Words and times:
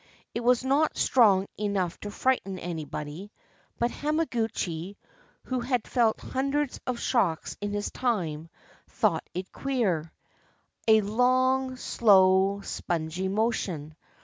It 0.33 0.39
was 0.39 0.63
not 0.63 0.97
strong 0.97 1.45
enough 1.59 1.99
to 1.99 2.09
frighten 2.09 2.57
anybody; 2.57 3.31
but 3.77 3.91
Hamaguchi, 3.91 4.97
who 5.43 5.59
had 5.59 5.87
felt 5.87 6.19
hundreds 6.19 6.79
of 6.87 6.99
shocks 6.99 7.55
in 7.61 7.71
his 7.73 7.91
time, 7.91 8.49
thought 8.89 9.29
it 9.35 9.45
was 9.53 9.61
queer,— 9.61 10.11
a 10.87 11.01
long, 11.01 11.75
slow, 11.75 12.61
spongy 12.63 13.27
motion. 13.27 13.95